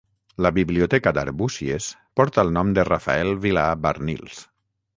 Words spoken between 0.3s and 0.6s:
La